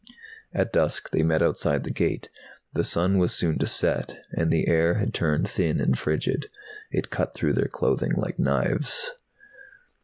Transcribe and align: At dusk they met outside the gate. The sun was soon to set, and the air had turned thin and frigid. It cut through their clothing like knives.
At 0.51 0.73
dusk 0.73 1.11
they 1.11 1.21
met 1.21 1.43
outside 1.43 1.83
the 1.83 1.91
gate. 1.91 2.27
The 2.73 2.83
sun 2.83 3.19
was 3.19 3.33
soon 3.35 3.59
to 3.59 3.67
set, 3.67 4.17
and 4.33 4.49
the 4.49 4.67
air 4.67 4.95
had 4.95 5.13
turned 5.13 5.47
thin 5.47 5.79
and 5.79 5.95
frigid. 5.95 6.47
It 6.89 7.11
cut 7.11 7.35
through 7.35 7.53
their 7.53 7.67
clothing 7.67 8.13
like 8.15 8.39
knives. 8.39 9.11